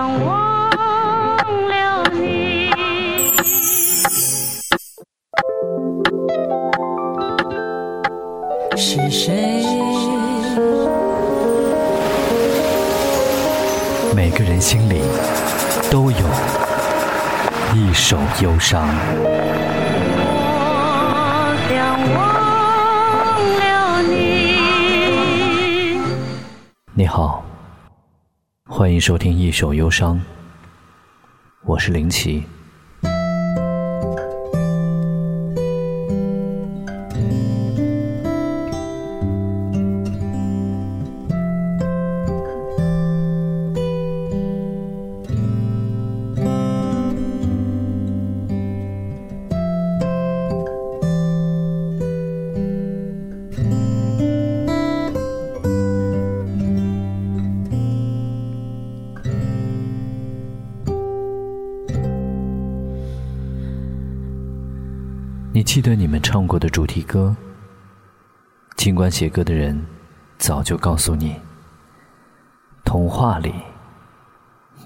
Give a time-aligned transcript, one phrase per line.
[0.00, 1.36] 想忘
[1.68, 2.70] 了你。
[8.78, 9.62] 是谁？
[14.16, 15.02] 每个人心里
[15.90, 16.26] 都有
[17.74, 18.88] 一首忧伤。
[20.16, 21.78] 我想
[22.14, 22.24] 忘
[23.58, 24.14] 了你。
[26.94, 27.44] 你好，
[28.72, 30.16] 欢迎收听《一首忧伤》，
[31.64, 32.44] 我是林奇。
[65.52, 67.34] 你记得你们唱过的主题歌？
[68.76, 69.84] 尽管写歌的人
[70.38, 71.40] 早就告诉你，
[72.84, 73.52] 童话里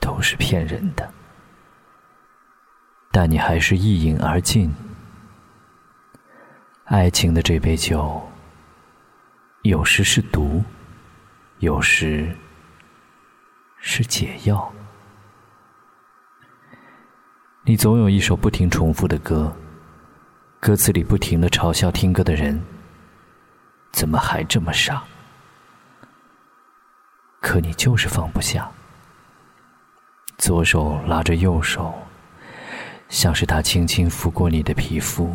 [0.00, 1.08] 都是骗人的，
[3.12, 4.74] 但你还是一饮而尽。
[6.86, 8.20] 爱情的这杯酒，
[9.62, 10.64] 有时是毒，
[11.60, 12.34] 有时
[13.78, 14.72] 是解药。
[17.62, 19.56] 你总有一首不停重复的歌。
[20.60, 22.60] 歌词里不停的嘲笑听歌的人，
[23.92, 25.02] 怎么还这么傻？
[27.40, 28.68] 可你就是放不下，
[30.36, 31.94] 左手拉着右手，
[33.08, 35.34] 像是他轻轻拂过你的皮肤。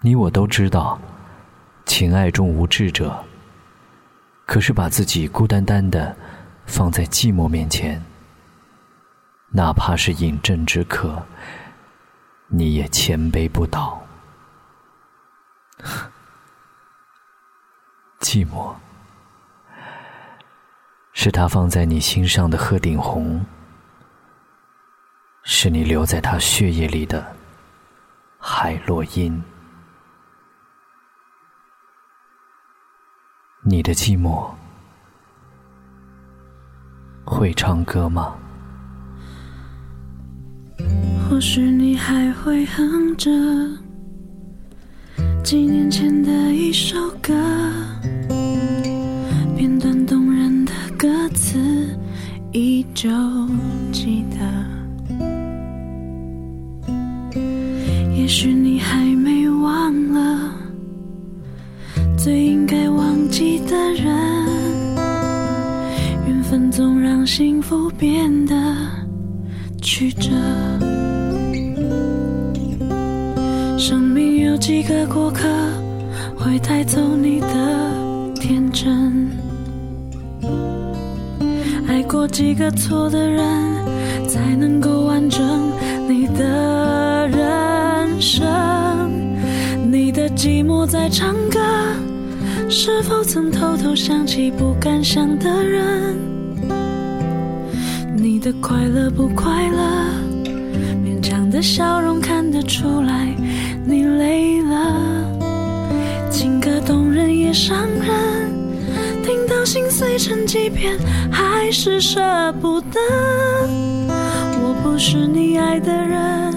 [0.00, 1.00] 你我都知道，
[1.84, 3.24] 情爱中无智者，
[4.46, 6.16] 可是把自己孤单单的
[6.64, 8.00] 放在寂寞面前，
[9.50, 11.20] 哪怕是饮鸩止渴。
[12.50, 14.02] 你也谦卑不倒，
[18.20, 18.74] 寂寞
[21.12, 23.44] 是他放在你心上的鹤顶红，
[25.42, 27.36] 是你留在他血液里的
[28.38, 29.42] 海洛因。
[33.60, 34.50] 你的寂寞
[37.26, 38.38] 会唱歌吗？
[41.38, 43.30] 或许你还会哼着
[45.44, 47.32] 几年前的一首歌，
[49.56, 51.56] 片段动人的歌词
[52.50, 53.08] 依旧
[53.92, 54.38] 记得。
[58.16, 60.52] 也许你还没忘了
[62.16, 64.12] 最应该忘记的人，
[66.26, 68.56] 缘分总让幸福变得
[69.80, 70.32] 曲折。
[73.78, 75.46] 生命有几个过客，
[76.36, 77.46] 会带走你的
[78.34, 79.30] 天真？
[81.86, 83.46] 爱过几个错的人，
[84.26, 85.70] 才能够完整
[86.08, 88.44] 你的人生？
[89.88, 91.60] 你的寂寞在唱歌，
[92.68, 96.16] 是否曾偷偷想起不敢想的人？
[98.16, 100.27] 你的快乐不快乐？
[101.28, 103.26] 勉强的笑容看得出来。
[103.84, 105.30] 你累了，
[106.30, 108.50] 情歌动人也伤人，
[109.22, 110.96] 听到心碎成几片，
[111.30, 112.18] 还是舍
[112.62, 112.98] 不得。
[114.62, 116.54] 我不是你爱的人，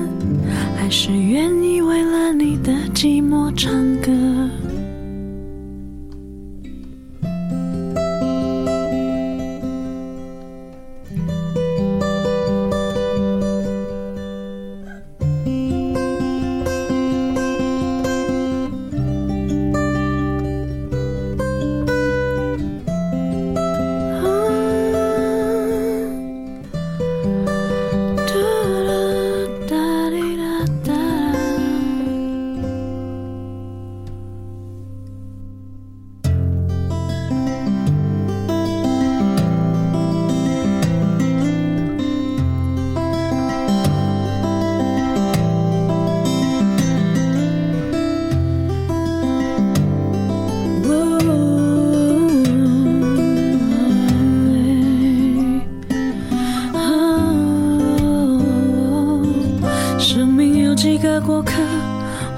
[0.80, 4.10] 还是愿意为了你的寂寞唱歌。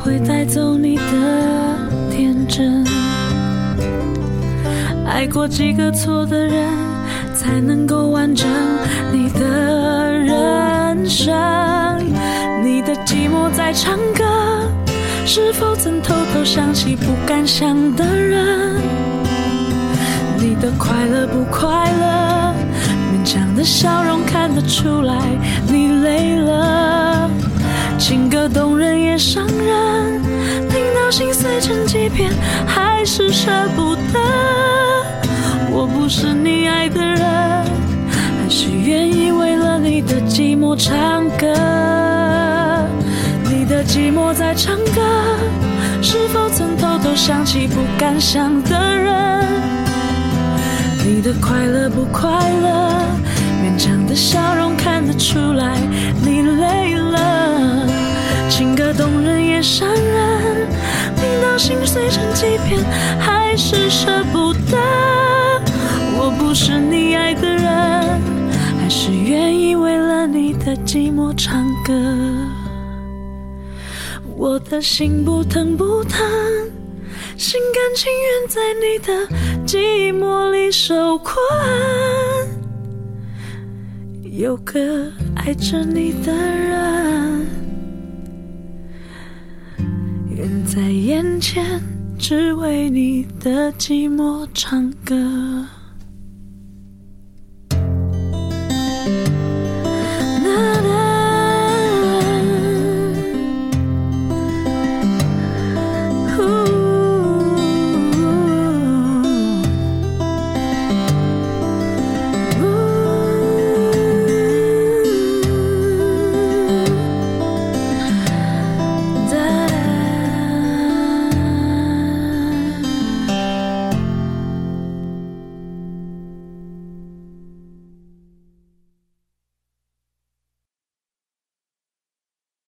[0.03, 1.77] 会带走你的
[2.11, 2.83] 天真，
[5.07, 6.67] 爱过几个错的人，
[7.33, 8.45] 才能够完整
[9.13, 11.33] 你的人生。
[12.61, 14.69] 你的寂寞在唱歌，
[15.25, 18.81] 是否曾偷偷想起不敢想的人？
[20.37, 22.53] 你的快乐不快乐？
[23.13, 25.15] 勉强的笑容看得出来，
[25.65, 27.29] 你累了。
[27.97, 29.82] 情歌动人也伤人，
[31.13, 32.31] 心碎成几片，
[32.65, 34.19] 还是舍不得。
[35.69, 41.53] 我不是你爱的人，还是愿意为了你的寂寞唱歌。
[43.43, 45.01] 你的寂寞在唱歌，
[46.01, 49.45] 是否曾偷偷想起不敢想的人？
[51.05, 53.12] 你的快乐不快乐？
[66.53, 68.21] 是你爱的人，
[68.79, 71.93] 还是愿意为了你的寂寞唱歌。
[74.35, 76.19] 我的心不疼不疼，
[77.37, 79.27] 心甘情愿在你的
[79.65, 81.35] 寂寞里受困。
[84.23, 87.47] 有个爱着你的人，
[90.29, 91.81] 远在眼前，
[92.19, 95.15] 只为你的寂寞唱歌。